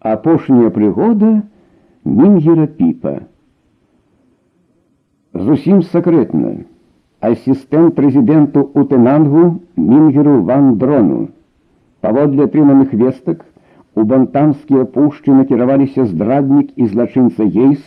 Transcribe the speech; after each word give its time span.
Апошняя 0.00 0.70
прыгода 0.70 1.42
мінгера 2.04 2.66
піпа. 2.66 3.20
Зусім 5.32 5.82
сакрэтна. 5.92 6.66
Асістэнт 7.22 7.94
прэзідэнту 7.94 8.66
ў 8.74 8.80
Тэнангу 8.90 9.44
мінгеру 9.76 10.42
Ван 10.48 10.74
Дрону. 10.78 11.30
Паводле 12.02 12.50
атрыманых 12.50 12.92
вестак 12.92 13.46
у 13.94 14.02
бантамскія 14.02 14.84
пушчы 14.96 15.30
накіраваліся 15.38 16.04
здраднік 16.10 16.74
і 16.76 16.86
злачынца 16.90 17.46
Ейс, 17.46 17.80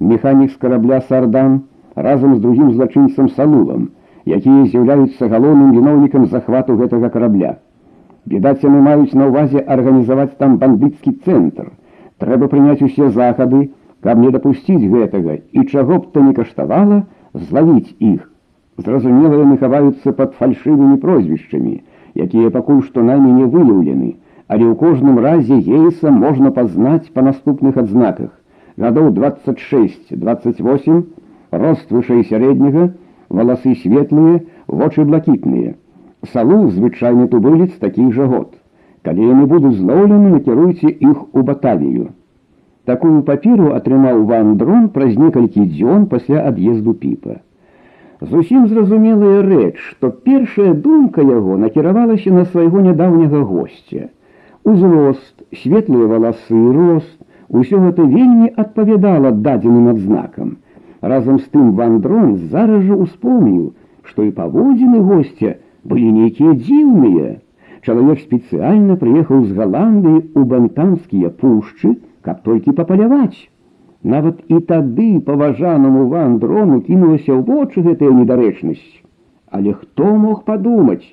механік 0.00 0.52
з 0.52 0.56
карабля 0.60 1.00
Сардан, 1.08 1.62
разам 1.96 2.36
з 2.36 2.40
другім 2.44 2.72
злачынцам 2.74 3.28
Салулам, 3.38 3.88
якія 4.26 4.66
з'яўляюцца 4.66 5.28
галоўным 5.32 5.72
віноўнікам 5.78 6.26
захвату 6.26 6.76
гэтага 6.76 7.08
карабля. 7.08 7.56
Відаць, 8.29 8.61
яны 8.61 8.79
маюць 8.85 9.17
на 9.17 9.27
ўвазе 9.29 9.61
арганізаваць 9.75 10.37
там 10.37 10.57
бандыцкі 10.61 11.13
цэнтр. 11.25 11.71
Трэба 12.21 12.49
прыняць 12.51 12.83
усе 12.85 13.09
захады, 13.15 13.61
каб 14.05 14.21
не 14.23 14.29
дапусціць 14.35 14.89
гэтага 14.91 15.37
і 15.51 15.63
чаго 15.65 15.97
б 16.03 16.11
то 16.13 16.21
не 16.25 16.33
каштавала 16.37 16.99
злавіць 17.33 17.95
іх. 17.97 18.29
Зразумела, 18.77 19.41
яны 19.41 19.57
хаваюцца 19.63 20.13
пад 20.19 20.37
фальшывымі 20.39 20.99
прозвішчамі, 21.01 21.75
якія 22.27 22.53
пакуль 22.53 22.85
што 22.85 23.03
намі 23.09 23.33
не 23.39 23.49
выяўлены, 23.49 24.13
але 24.47 24.65
ў 24.69 24.77
кожным 24.83 25.19
разе 25.25 25.57
ейса 25.57 26.13
можна 26.21 26.53
пазнаць 26.53 27.11
па 27.13 27.25
наступных 27.25 27.81
адзнаках. 27.81 28.31
Гадоў 28.77 29.11
26-28, 29.17 31.03
рост 31.65 31.91
вышэй 31.91 32.23
сярэдняга, 32.29 32.89
валасы 33.29 33.75
светлыя, 33.83 34.39
вочы 34.67 35.03
блакітныя. 35.03 35.75
Салу 36.32 36.70
звычайны 36.70 37.28
тубылец 37.28 37.72
такіх 37.80 38.12
жа 38.16 38.26
год. 38.26 38.54
Калі 39.04 39.26
яны 39.30 39.46
будуць 39.46 39.76
злоўлены, 39.76 40.30
накіруйце 40.36 40.88
іх 40.88 41.36
у 41.36 41.42
батавію. 41.42 42.12
Такую 42.88 43.22
папіру 43.28 43.72
атрымаў 43.76 44.22
ван 44.30 44.56
дрон 44.60 44.88
праз 44.94 45.16
некалькі 45.20 45.66
дзён 45.68 46.06
пасля 46.06 46.44
ад'езду 46.48 46.94
піпа. 47.02 47.36
Зусім 48.20 48.66
зразумелая 48.68 49.42
рэч, 49.44 49.76
што 49.90 50.10
першая 50.10 50.72
думка 50.72 51.24
яго 51.28 51.56
накіравалася 51.60 52.32
на 52.32 52.44
свайго 52.44 52.80
нядаўняга 52.80 53.40
госця. 53.40 54.08
Узрост, 54.64 55.44
светлыя 55.62 56.06
валасы, 56.12 56.60
рост, 56.76 57.18
усё 57.48 57.80
гэта 57.84 58.04
вельмі 58.04 58.48
адпавядала 58.64 59.32
дадзеным 59.48 59.88
адзнакам. 59.92 60.56
Разам 61.00 61.38
з 61.38 61.48
тым 61.52 61.72
вандрон 61.80 62.36
зараз 62.52 62.84
жа 62.88 62.96
успомніў, 63.06 63.74
што 64.08 64.24
і 64.24 64.30
паводзіны 64.38 65.00
госця, 65.04 65.56
былі 65.84 66.12
нейкія 66.18 66.54
дзіўныя. 66.60 67.38
Чалавек 67.84 68.20
спецыяльна 68.24 68.96
прыехаў 69.00 69.44
з 69.48 69.56
Галандыі 69.58 70.20
ў 70.32 70.40
бантанскія 70.52 71.30
пушчы, 71.42 71.96
каб 72.24 72.40
толькі 72.46 72.76
папаляваць. 72.78 73.36
Нават 74.04 74.40
і 74.52 74.60
тады 74.70 75.10
паважанаму 75.26 76.06
вандрону 76.12 76.80
кінулася 76.86 77.32
ў 77.32 77.40
вочы 77.50 77.84
гэтая 77.84 78.12
недарэчнасць. 78.20 78.88
Але 79.50 79.72
хто 79.80 80.08
мог 80.24 80.42
падумаць, 80.48 81.04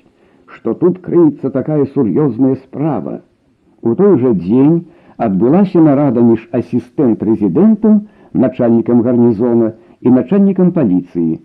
што 0.54 0.74
тут 0.80 0.98
крыецца 1.04 1.52
такая 1.52 1.84
сур'ёзная 1.92 2.56
справа. 2.64 3.20
У 3.82 3.94
той 4.00 4.18
жа 4.22 4.32
дзень 4.40 4.82
адбылася 5.16 5.80
нарада 5.86 6.24
між 6.26 6.48
асістэнт 6.58 7.18
прэзідэнтам, 7.22 8.02
начальнікам 8.44 9.02
гарнізона 9.06 9.72
і 10.00 10.12
начальнікам 10.18 10.72
паліцыі. 10.76 11.40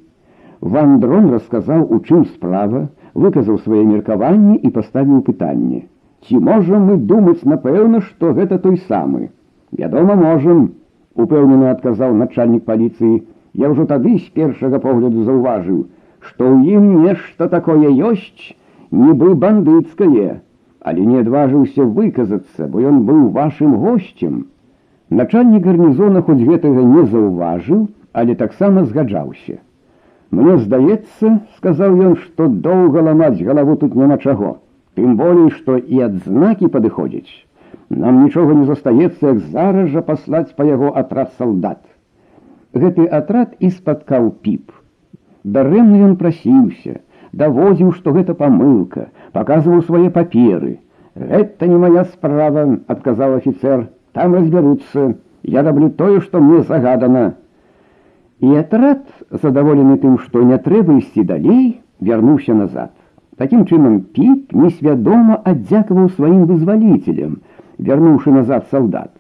Вандрон 0.62 1.30
расказаў, 1.36 1.86
у 1.96 2.00
чым 2.00 2.26
справа, 2.34 2.88
выказаў 3.15 3.59
свае 3.65 3.85
меркаванні 3.89 4.57
і 4.57 4.69
паставіў 4.77 5.23
пытанне: 5.29 5.83
Ці 6.27 6.39
можам 6.39 6.87
мы 6.91 6.97
думаць 7.13 7.43
напэўна, 7.45 8.01
што 8.09 8.33
гэта 8.39 8.59
той 8.59 8.79
самы. 8.89 9.31
Вядома, 9.73 10.15
можам, 10.17 10.71
упэўнена 11.17 11.73
адказаў 11.77 12.15
начальнік 12.15 12.65
паліцыі. 12.65 13.23
Я 13.53 13.69
ўжо 13.73 13.85
тады 13.89 14.17
з 14.19 14.29
першага 14.37 14.79
погляду 14.81 15.25
заўважыў, 15.25 15.81
што 16.21 16.47
ў 16.49 16.77
ім 16.77 17.03
нешта 17.05 17.49
такое 17.53 17.91
ёсць, 18.11 18.55
нібы 18.93 19.35
бандыцкае, 19.35 20.41
але 20.81 21.05
не 21.09 21.19
адважыўся 21.21 21.85
выказацца, 21.99 22.69
бо 22.69 22.81
ён 22.93 23.03
быў 23.09 23.29
вашым 23.37 23.77
госцем. 23.83 24.47
Начальнік 25.11 25.67
гарнізона 25.69 26.23
хоць 26.29 26.41
гэтага 26.41 26.87
не 26.95 27.05
заўважыў, 27.13 27.89
але 28.13 28.35
таксама 28.35 28.85
згаджаўся. 28.89 29.59
Мне 30.32 30.58
здаецца, 30.60 31.34
сказаў 31.58 32.00
ён, 32.08 32.16
што 32.24 32.48
доўга 32.48 33.04
ламаць 33.10 33.44
галаву 33.50 33.76
тут 33.84 33.96
няма 33.96 34.18
чаго. 34.18 34.58
Тым 35.00 35.16
болей, 35.20 35.52
што 35.58 35.78
і 35.78 36.02
адзнакі 36.08 36.68
падыходзяць. 36.74 37.44
Нам 37.90 38.24
нічога 38.24 38.56
не 38.58 38.66
застаецца, 38.66 39.22
як 39.28 39.40
зараз 39.54 39.90
жа 39.94 40.04
паслаць 40.08 40.52
па 40.58 40.68
яго 40.68 40.92
атрад 41.02 41.32
салдат. 41.38 41.80
Гэты 42.74 43.08
атрад 43.20 43.56
і 43.60 43.70
спаткаў 43.72 44.32
піп. 44.44 44.74
Дарэмна 45.44 46.02
ён 46.10 46.18
прасіўся, 46.20 47.00
даводзіў, 47.32 47.94
што 47.96 48.12
гэта 48.18 48.36
памылка, 48.42 49.08
паказваў 49.38 49.86
свае 49.88 50.10
паперы. 50.18 50.74
Гэта 51.16 51.68
не 51.72 51.78
моя 51.84 52.04
справа, 52.12 52.68
адказаў 52.94 53.38
офіцер, 53.40 53.88
там 54.14 54.36
разбяруцца. 54.36 55.14
Я 55.44 55.64
раблю 55.64 55.90
тое, 55.90 56.20
што 56.22 56.42
мне 56.42 56.62
загадана. 56.68 57.26
І 58.42 58.54
атрад, 58.62 59.04
задаволены 59.32 59.98
тым, 59.98 60.18
што 60.22 60.44
не 60.46 60.58
трэба 60.62 60.98
ісці 61.00 61.24
далей, 61.26 61.82
вярнуўся 62.00 62.54
назад. 62.54 62.94
Такім 63.38 63.66
чынам 63.66 64.00
піп 64.18 64.54
несвядома 64.54 65.38
аддзякаваў 65.52 66.10
сваім 66.18 66.46
вызваліцелям, 66.50 67.38
вярнуўшы 67.78 68.34
назад 68.34 68.66
салдат. 68.72 69.12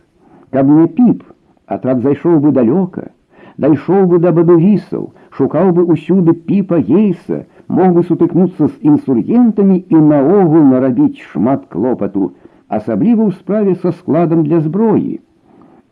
Каб 0.49 0.69
не 0.69 0.87
піп, 0.87 1.23
атрад 1.65 2.01
зайшоў 2.01 2.39
бы 2.45 2.53
далёка, 2.53 3.09
дайшоў 3.57 4.07
бы 4.11 4.19
да 4.23 4.31
бадувісаў, 4.31 5.11
шукаў 5.37 5.71
бы 5.77 5.85
усюды 5.93 6.33
піпа 6.49 6.79
гейса, 6.89 7.45
мог 7.67 7.93
бы 7.93 8.03
сутыкнуцца 8.09 8.67
з 8.67 8.73
інсургентамі 8.81 9.77
і 9.89 10.01
наогул 10.09 10.65
нарабіць 10.73 11.25
шмат 11.33 11.65
клопату, 11.73 12.31
асабліва 12.69 13.27
ў 13.27 13.31
справе 13.37 13.75
са 13.81 13.93
складам 14.01 14.43
для 14.47 14.61
зброі. 14.61 15.19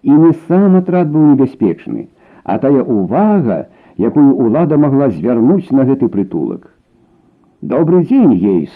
І 0.03 0.11
не 0.23 0.33
сам 0.47 0.77
атрад 0.81 1.09
быў 1.13 1.33
небяспечны, 1.33 2.07
а 2.45 2.59
тая 2.59 2.83
увага, 2.83 3.67
якую 3.97 4.37
улада 4.37 4.77
могла 4.77 5.09
звярнуць 5.09 5.71
на 5.71 5.85
гэты 5.89 6.07
прытулак. 6.13 6.69
Добры 7.61 8.03
дзень 8.05 8.33
ейс, 8.33 8.73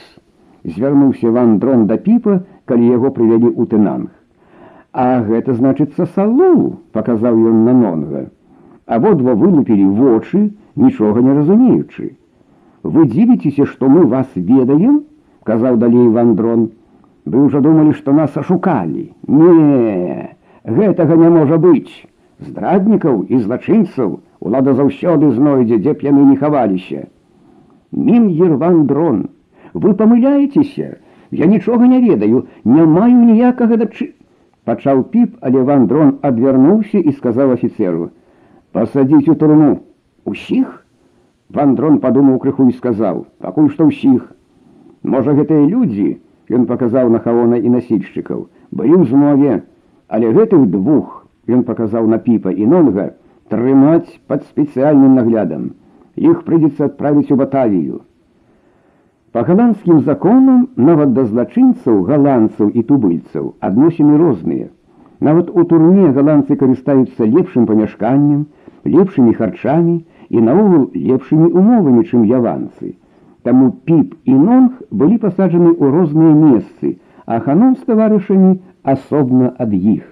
звярнуўся 0.64 1.30
ван 1.30 1.60
дрон 1.60 1.86
да 1.86 1.98
піпа, 1.98 2.42
калі 2.66 2.90
яго 2.90 3.12
прывялі 3.14 3.54
ў 3.54 3.70
тынанг. 3.70 4.10
А 4.92 5.22
гэта 5.22 5.54
значыцца 5.54 6.10
салу, 6.16 6.82
паказаў 6.98 7.38
ён 7.52 7.64
на 7.70 7.78
нонга. 7.78 8.24
Абодва 8.90 9.38
вылупілі 9.38 9.86
вочы, 10.02 10.50
нічога 10.76 11.22
не 11.22 11.38
разумеючы. 11.38 12.18
Вы 12.82 13.06
дзівіцеся, 13.06 13.70
што 13.70 13.90
мы 13.90 14.10
вас 14.10 14.28
ведаем, 14.34 15.04
казаў 15.46 15.78
далей 15.78 16.10
вандрон. 16.10 16.72
Вы 17.26 17.46
ўжо 17.46 17.62
думалі, 17.62 17.94
што 17.94 18.18
нас 18.18 18.34
ашукалі. 18.34 19.12
Не, 19.28 20.34
гэтага 20.66 21.14
не 21.22 21.30
можа 21.30 21.62
быць 21.62 22.10
здраднікаў 22.40 23.26
і 23.28 23.40
злачынцаў 23.44 24.20
улада 24.40 24.74
заўсёды 24.74 25.32
знойдзе, 25.36 25.78
дзе 25.78 25.94
б 25.94 26.08
яны 26.08 26.26
не 26.32 26.38
хаваліся. 26.40 27.08
Мін 27.92 28.30
ерван 28.30 28.86
дрон, 28.88 29.30
вы 29.74 29.94
памыляецеся, 29.94 30.98
я 31.32 31.46
нічога 31.46 31.88
не 31.88 32.02
ведаю, 32.02 32.48
не 32.64 32.86
маю 32.86 33.18
ніякага 33.18 33.78
дачы. 33.78 34.14
Пачаў 34.66 35.04
піп, 35.12 35.38
але 35.42 35.64
ван 35.64 35.88
дрон 35.88 36.18
адвярнуўся 36.22 37.00
і 37.00 37.12
сказаў 37.12 37.56
офіцеру: 37.58 38.10
пасадзіць 38.72 39.30
у 39.30 39.36
турму 39.36 39.80
усіх. 40.26 40.86
Ван 41.50 41.74
дрон 41.76 41.98
падумаў 42.00 42.38
крыху 42.40 42.70
і 42.70 42.76
сказаў: 42.78 43.26
пакуль 43.40 43.72
што 43.74 43.90
ўсіх. 43.90 44.30
Можа 45.04 45.34
гэтыя 45.34 45.66
людзі, 45.66 46.20
ён 46.54 46.66
паказаў 46.70 47.10
на 47.10 47.20
хавона 47.20 47.58
і 47.58 47.70
насільшчыкаў, 47.74 48.46
былі 48.72 48.94
ў 49.02 49.10
змове, 49.10 49.64
але 50.08 50.30
гэтых 50.34 50.70
двух 50.70 51.23
Ён 51.50 51.64
паказаў 51.70 52.08
на 52.08 52.20
піпа 52.26 52.52
і 52.54 52.66
нонга 52.74 53.10
трымаць 53.50 54.20
пад 54.28 54.46
спецыяльным 54.50 55.16
наглядам. 55.20 55.72
Іх 56.16 56.44
прыйдзецца 56.48 56.86
адправіць 56.92 57.32
у 57.32 57.40
батавію. 57.40 58.02
Па 59.32 59.44
галандскім 59.48 60.02
законам 60.06 60.68
нават 60.90 61.14
да 61.14 61.24
злачынцаў 61.26 62.02
галандцаў 62.10 62.70
і 62.74 62.84
тубыльцаў 62.92 63.50
адносіны 63.68 64.18
розныя. 64.22 64.70
Нават 65.28 65.50
у 65.54 65.66
турме 65.70 66.12
галандцы 66.16 66.56
карыстаюцца 66.56 67.28
лепшым 67.34 67.68
памяшканнем, 67.70 68.46
лепшымі 68.86 69.34
харчамі 69.40 69.98
і 70.30 70.42
наогул 70.48 70.90
лепшымі 70.96 71.50
умовамі, 71.52 72.06
чым 72.10 72.24
яванцы. 72.26 72.96
Таму 73.44 73.72
піп 73.86 74.16
і 74.26 74.34
нонг 74.34 74.82
былі 74.90 75.18
пасаджаны 75.26 75.74
ў 75.78 75.86
розныя 75.98 76.34
месцы, 76.34 76.98
а 77.26 77.40
ханом 77.46 77.76
з 77.76 77.86
таварышамі 77.90 78.56
асобна 78.84 79.54
ад 79.58 79.74
іх. 79.74 80.06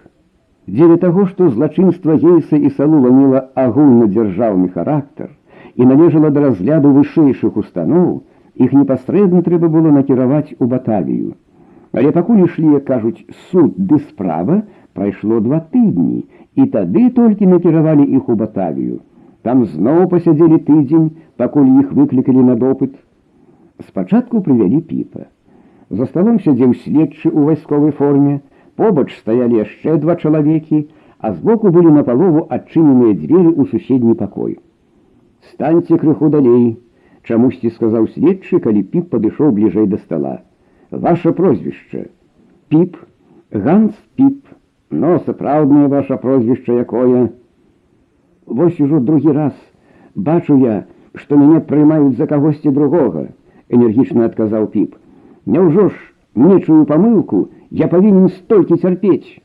Дзеля 0.68 0.98
таго, 1.00 1.26
што 1.32 1.50
злачынства 1.50 2.16
ейса 2.16 2.58
і 2.60 2.70
салула 2.78 3.12
мела 3.18 3.42
агульнадзяржаўны 3.56 4.70
характар 4.76 5.30
і 5.76 5.86
належала 5.86 6.30
да 6.36 6.44
разгляду 6.48 6.92
вышэйшых 6.92 7.58
устаноў, 7.62 8.24
іх 8.58 8.74
непасрэдна 8.74 9.44
трэба 9.46 9.70
было 9.70 9.94
накіраваць 9.98 10.56
у 10.60 10.68
батавію. 10.68 11.36
Але 11.94 12.12
пакуль 12.12 12.44
ішлі, 12.46 12.74
як 12.78 12.86
кажуць, 12.86 13.24
суд 13.52 13.78
ды 13.78 14.00
справа, 14.10 14.64
прайшло 14.94 15.40
два 15.40 15.62
тыдні, 15.74 16.26
і 16.56 16.66
тады 16.74 17.10
толькі 17.16 17.48
накіравалі 17.54 18.04
іх 18.20 18.30
у 18.30 18.36
батавію. 18.36 19.00
Там 19.48 19.64
зноў 19.72 20.08
пасядзелі 20.12 20.58
тыдзень, 20.68 21.10
пакуль 21.38 21.70
іх 21.80 21.94
выклікалі 21.94 22.44
на 22.50 22.56
допыт. 22.60 22.98
Спачатку 23.88 24.42
прывялі 24.42 24.82
піпа. 24.82 25.28
За 25.90 26.06
сталом 26.10 26.40
сядзеў 26.44 26.74
следчы 26.84 27.30
ў 27.30 27.52
вайсковай 27.52 27.94
форме, 27.96 28.42
побач 28.76 29.10
стаялі 29.18 29.64
яшчэ 29.64 29.98
два 30.04 30.16
чалавекі, 30.16 30.88
а 31.20 31.34
збоку 31.34 31.72
былі 31.74 31.94
напалову 31.98 32.46
адчыненыя 32.50 33.18
дзверы 33.18 33.54
ў 33.54 33.70
суседні 33.72 34.14
пакой. 34.14 34.60
Станьце 35.54 35.98
крыху 35.98 36.30
далей, 36.30 36.78
чамусьці 37.24 37.74
сказаў 37.78 38.08
следчы, 38.14 38.60
калі 38.60 38.84
піп 38.84 39.10
падышоў 39.16 39.56
бліжэй 39.58 39.88
да 39.88 39.98
стола. 40.04 40.36
Ваше 40.92 41.32
прозвішча. 41.32 42.06
Піп, 42.70 42.98
Ганс 43.52 43.96
Піп, 44.16 44.46
но 44.92 45.20
сапраўднае 45.26 45.88
ваше 45.88 46.18
прозвішча 46.18 46.74
якое. 46.74 47.30
Вось 48.46 48.80
ужо 48.80 49.00
другі 49.00 49.32
раз 49.32 49.54
бачу 50.16 50.58
я, 50.58 50.86
што 51.16 51.38
мяне 51.38 51.60
прымаюць 51.60 52.18
за 52.18 52.28
кагосьці 52.28 52.72
другога, 52.72 53.28
энергічна 53.70 54.26
адказаў 54.30 54.68
піп. 54.74 54.96
Няўжо 55.46 55.90
ж 55.90 55.96
нечую 56.36 56.86
памылку 56.86 57.50
я 57.72 57.88
павінен 57.88 58.30
столькі 58.30 58.78
цярпець. 58.78 59.40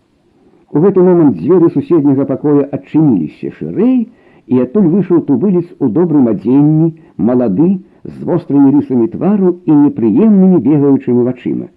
У 0.72 0.80
гэты 0.80 1.04
момант 1.04 1.36
дзверы 1.36 1.70
суседняга 1.70 2.24
пакоя 2.24 2.66
адчыніліся 2.72 3.52
шырэй, 3.58 4.08
і 4.46 4.60
адтуль 4.64 4.88
выйшаў 4.92 5.22
тубылец 5.28 5.66
у 5.78 5.88
добрым 5.88 6.28
адзенні, 6.32 6.92
малады, 7.16 7.70
з 8.04 8.24
вострымі 8.26 8.72
рысамі 8.74 9.06
твару 9.12 9.58
і 9.64 9.72
непрыемнымі 9.72 10.58
бегаючымі 10.64 11.22
вачыма. 11.28 11.68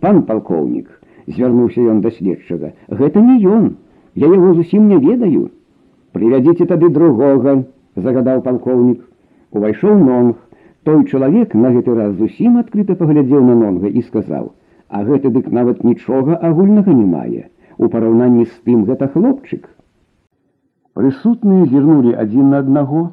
Пан 0.00 0.22
палкоўнік, 0.28 0.88
звярнуўся 1.26 1.84
ён 1.92 2.00
да 2.00 2.10
следчага, 2.10 2.72
гэта 2.88 3.22
не 3.22 3.38
ён, 3.46 3.76
я 4.14 4.30
яго 4.32 4.54
зусім 4.54 4.88
не 4.88 4.98
ведаю. 4.98 5.50
Прывядзіце 6.14 6.66
тады 6.70 6.90
другога, 6.90 7.64
загадаў 7.96 8.42
палкоўнік. 8.42 9.00
Увайшоў 9.52 9.98
нонг. 9.98 10.34
Той 10.84 11.04
чалавек 11.08 11.54
на 11.54 11.70
гэты 11.72 11.94
раз 11.96 12.12
зусім 12.18 12.58
адкрыта 12.60 12.94
паглядзеў 12.98 13.40
на 13.44 13.54
нонга 13.56 13.88
і 13.88 14.02
сказаў: « 14.02 14.67
А 14.89 15.03
гэты 15.05 15.29
дык 15.29 15.49
нават 15.53 15.83
нічога 15.85 16.37
агульнага 16.49 16.93
не 16.99 17.05
мае 17.05 17.43
у 17.77 17.87
параўнанні 17.93 18.45
з 18.45 18.55
тым 18.67 18.85
гэта 18.89 19.07
хлопчык. 19.13 19.67
Прысутныя 20.97 21.67
зірнулі 21.71 22.15
адзін 22.23 22.49
на 22.53 22.61
аднаго, 22.65 23.03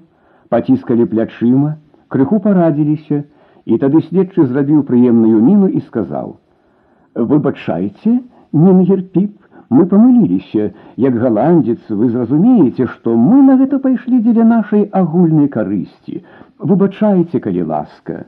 паціскалі 0.51 1.07
плячыма, 1.13 1.77
крыху 2.09 2.41
парадзіліся, 2.47 3.23
і 3.67 3.79
тады 3.83 4.03
следчы 4.09 4.47
зрабіў 4.47 4.83
прыемную 4.89 5.43
міну 5.43 5.69
і 5.69 5.83
сказаў: 5.89 6.37
«Выбачайце, 7.31 8.19
Нінгер 8.53 9.03
піп, 9.15 9.37
мы 9.69 9.87
памыліліся, 9.91 10.71
як 10.97 11.19
галандзец, 11.23 11.81
вы 11.91 12.09
зразумееце, 12.09 12.87
што 12.87 13.17
мы 13.17 13.43
на 13.43 13.57
гэта 13.63 13.79
пайшлі 13.83 14.23
дзеля 14.23 14.47
нашай 14.47 14.89
агульнай 15.01 15.49
карысці. 15.49 16.23
Выбачайце, 16.59 17.41
калі 17.43 17.67
ласка. 17.75 18.25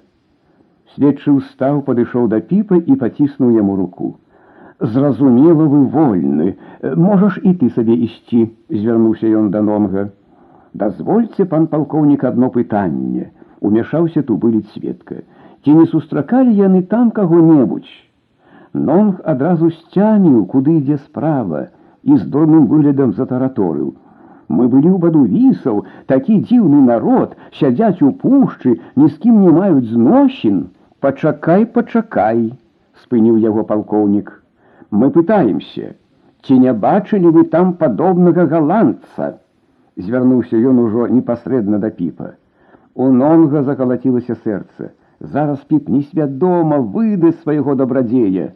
Следчы 0.95 1.31
ўстаў, 1.33 1.81
падышоў 1.85 2.27
да 2.29 2.39
піпа 2.49 2.77
і 2.77 2.95
паціснуў 3.01 3.55
яму 3.57 3.75
руку. 3.75 4.09
Зразумела 4.79 5.65
вы 5.65 5.79
вольны, 5.95 6.55
можаш 7.05 7.39
і 7.41 7.53
ты 7.61 7.69
сабе 7.77 7.95
ісці, 8.07 8.41
звярнуўся 8.69 9.31
ён 9.39 9.49
да 9.55 9.61
нонга. 9.61 10.03
Дазвольце 10.73 11.45
пан 11.49 11.65
палкоўнік 11.71 12.25
адно 12.29 12.49
пытанне, 12.53 13.31
умяшаўся 13.61 14.21
тубыліць 14.29 14.69
сведка. 14.75 15.23
Ці 15.63 15.73
не 15.79 15.85
сустракалі 15.89 16.53
яны 16.59 16.83
там 16.93 17.09
каго-небудзь. 17.17 17.93
Нонг 18.73 19.21
адразу 19.23 19.69
сцяміў, 19.71 20.45
куды 20.53 20.77
ідзе 20.77 20.97
справа 21.01 21.67
і 22.03 22.17
з 22.17 22.25
дурным 22.29 22.65
выглядам 22.67 23.13
затараторыў. 23.17 23.93
Мы 24.49 24.67
былі 24.67 24.89
ў 24.93 24.97
баду 25.03 25.23
вісаў, 25.25 25.83
такі 26.11 26.39
дзіўны 26.45 26.81
народ, 26.85 27.37
сядзяць 27.59 28.01
у 28.05 28.11
пушчы, 28.23 28.77
ні 28.95 29.07
з 29.09 29.15
кім 29.23 29.41
не 29.45 29.51
маюць 29.57 29.89
зносін. 29.93 30.57
Пачакай, 30.99 31.65
пачакай, 31.65 32.47
спыніў 33.03 33.37
яго 33.43 33.67
палкоўнік 33.67 34.31
мы 34.93 35.09
пытаемся, 35.09 35.95
ці 36.45 36.59
не 36.63 36.73
бачылі 36.85 37.33
вы 37.35 37.43
там 37.53 37.73
падобнага 37.81 38.45
галандца? 38.51 39.29
Звярнуўся 39.97 40.59
ён 40.71 40.81
ужо 40.85 41.07
непасрэдна 41.13 41.79
да 41.81 41.89
піпа. 41.89 42.33
У 42.93 43.09
нонга 43.21 43.63
закалацілася 43.69 44.37
сэрца. 44.43 44.91
Зараз 45.33 45.63
піп 45.71 45.89
несвядома 45.89 46.77
выды 46.95 47.31
свайго 47.41 47.75
дабрадзея. 47.79 48.51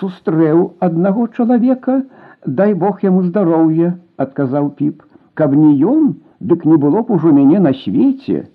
Сустрэў 0.00 0.64
аднаго 0.80 1.26
чалавека, 1.36 2.00
дай 2.46 2.72
Бог 2.72 3.04
яму 3.04 3.24
здароўя, 3.28 3.92
адказаў 4.16 4.70
піп, 4.80 5.02
каб 5.34 5.52
не 5.52 5.74
ён, 5.92 6.14
дык 6.40 6.64
не 6.64 6.80
было 6.80 7.02
б 7.02 7.18
ужо 7.18 7.32
мяне 7.36 7.60
на 7.60 7.74
свеце. 7.84 8.46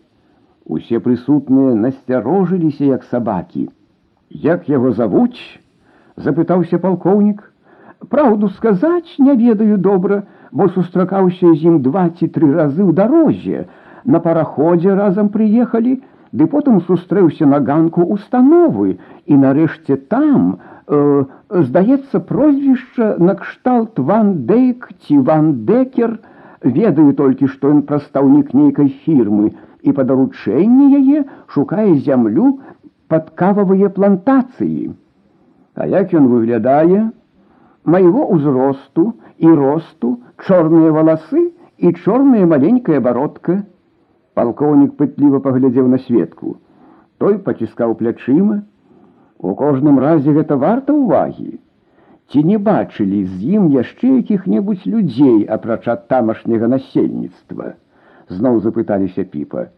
Усе 0.66 1.00
прысутныя 1.00 1.74
насцярожыліся 1.74 2.86
як 2.86 3.04
сабакі. 3.10 3.69
Як 4.30 4.69
яго 4.69 4.92
завуць? 4.94 5.39
запытаўся 6.19 6.80
палкоўнік. 6.83 7.42
Праўду 8.13 8.50
сказаць 8.56 9.19
не 9.19 9.36
ведаю 9.36 9.77
добра, 9.77 10.24
бо 10.51 10.68
сустракаўся 10.75 11.54
з 11.54 11.71
ім 11.71 11.81
два 11.86 12.07
ці 12.10 12.27
тры 12.36 12.51
разы 12.54 12.83
ў 12.83 12.94
дарозе. 12.95 13.68
На 14.06 14.19
параходзе 14.24 14.95
разам 14.95 15.30
прыехалі, 15.36 16.00
ды 16.31 16.48
потым 16.48 16.80
сустрэўся 16.88 17.45
на 17.50 17.60
ганку 17.60 18.06
установы 18.16 18.98
і 19.25 19.38
нарэшце 19.44 19.98
там, 20.13 20.60
э, 20.88 21.25
здаецца 21.50 22.19
прозвішча 22.31 23.16
накшталт 23.19 24.00
ван 24.00 24.45
Дэйк 24.45 24.89
ці 25.06 25.19
ван 25.30 25.66
Декер, 25.66 26.19
ведаю 26.63 27.13
толькі, 27.13 27.48
што 27.48 27.69
ён 27.74 27.81
прадстаўнік 27.89 28.54
нейкай 28.54 28.94
фірмы 29.06 29.51
і 29.83 29.94
па 29.98 30.04
даручэнні 30.10 30.88
яе 31.00 31.24
шукае 31.56 31.92
зямлю 32.07 32.57
пад 33.12 33.31
кававыя 33.42 33.89
плантацыі. 33.95 34.92
А 35.75 35.88
як 35.88 36.13
ён 36.13 36.27
выглядае? 36.33 37.10
Майго 37.86 38.25
ўзросту 38.36 39.13
і 39.39 39.54
росту, 39.60 40.19
чорныя 40.45 40.92
валасы 40.92 41.45
і 41.80 41.94
чорная 42.04 42.45
маленькая 42.45 43.00
бародка. 43.00 43.63
Палкоўнік 44.36 44.98
пытліва 45.00 45.39
паглядзеў 45.45 45.88
на 45.88 46.00
светку. 46.04 46.57
Той 47.18 47.39
паціскаў 47.48 47.95
плячыма. 48.01 48.62
У 49.39 49.56
кожным 49.56 50.00
разе 50.04 50.36
гэта 50.36 50.60
варта 50.60 50.94
ўвагі. 50.94 51.60
Ці 52.30 52.44
не 52.45 52.57
бачылі 52.62 53.24
з 53.25 53.57
ім 53.57 53.71
яшчэ 53.74 54.19
якіх-небудзь 54.19 54.86
людзей, 54.86 55.47
апрача 55.49 55.95
тамашняга 55.95 56.68
насельніцтва. 56.68 57.73
Зноў 58.28 58.60
запыталіся 58.64 59.24
піпа. 59.24 59.69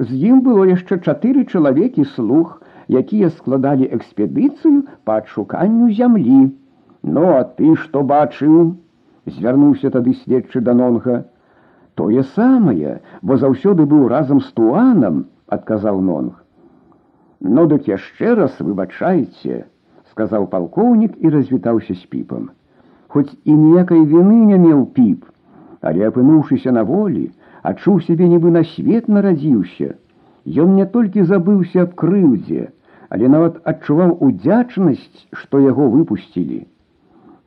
З 0.00 0.08
ім 0.32 0.40
было 0.44 0.64
яшчэ 0.68 1.00
чатыры 1.04 1.44
чалавекі 1.44 2.04
слух, 2.16 2.62
якія 2.88 3.30
складалі 3.30 3.88
экспедыцыю 3.96 4.86
па 5.04 5.20
адшуканню 5.20 5.90
зямлі. 5.92 6.52
Ну, 7.02 7.26
а 7.36 7.44
ты 7.44 7.76
што 7.76 8.02
бачыў? 8.02 8.76
звярнуўся 9.26 9.90
тады 9.90 10.14
следчы 10.22 10.60
да 10.60 10.74
нонга. 10.74 11.24
Тое 11.94 12.22
самае, 12.34 13.00
бо 13.22 13.36
заўсёды 13.36 13.84
быў 13.86 14.08
разам 14.08 14.40
з 14.40 14.52
туанам, 14.56 15.26
адказаў 15.46 16.00
нонг. 16.00 16.38
Ну 17.40 17.66
дык 17.66 17.88
яшчэ 17.88 18.34
раз 18.38 18.56
выбачайце, 18.60 19.64
сказаў 20.12 20.46
палкоўнік 20.52 21.16
і 21.20 21.28
развітаўся 21.34 21.94
з 21.94 22.04
піпам. 22.14 22.50
Хоць 23.08 23.32
і 23.44 23.52
ніякай 23.52 24.04
віны 24.06 24.44
не 24.52 24.58
меў 24.64 24.86
піп, 24.96 25.24
але 25.80 26.08
апынуўшыся 26.08 26.72
на 26.72 26.84
волі, 26.84 27.30
адчуў 27.69 28.01
сябе 28.07 28.29
нібы 28.31 28.51
на 28.55 28.63
свет 28.75 29.07
нарадзіўся. 29.17 29.95
Ён 30.63 30.75
не 30.79 30.85
толькі 30.85 31.25
забыўся 31.29 31.85
аб 31.87 31.93
крыўдзе, 32.01 32.69
але 33.09 33.29
нават 33.35 33.61
адчуваў 33.71 34.17
удзячнасць, 34.27 35.25
што 35.41 35.61
яго 35.63 35.89
выпусцілі. 35.89 36.65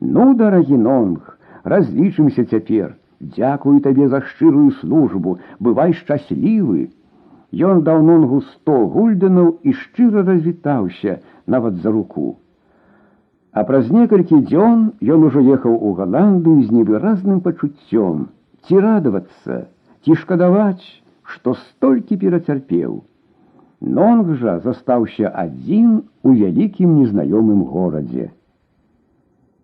Ну, 0.01 0.33
дарагі 0.41 0.79
нонг, 0.79 1.37
разлічымся 1.63 2.45
цяпер, 2.51 2.95
дзякую 3.19 3.79
табе 3.87 4.07
за 4.09 4.21
шчырую 4.27 4.71
службу, 4.81 5.39
бывай 5.59 5.95
шчаслівы. 6.01 6.89
Ён 7.69 7.81
даў 7.87 8.03
нонгу 8.05 8.41
сто 8.51 8.75
гульденаў 8.93 9.57
і 9.63 9.73
шчыра 9.73 10.23
развітаўся 10.23 11.19
нават 11.47 11.81
за 11.83 11.91
руку. 11.91 12.37
А 13.51 13.63
праз 13.65 13.89
некалькі 13.91 14.43
дзён 14.45 14.91
ён 15.15 15.25
ужо 15.29 15.41
ехаў 15.41 15.73
у 15.73 15.93
галандыю 15.97 16.61
з 16.61 16.69
невыразным 16.71 17.41
пачуццём, 17.41 18.29
ці 18.67 18.79
радавацца, 18.85 19.65
ці 20.03 20.15
шкадаваць, 20.21 20.85
што 21.23 21.53
столькі 21.53 22.17
перацярпеў. 22.23 22.99
Нонг 23.97 24.33
жа 24.41 24.59
застаўся 24.65 25.31
адзін 25.43 26.01
у 26.23 26.33
вялікім 26.41 26.95
незнаёмым 26.99 27.63
горадзе. 27.73 28.31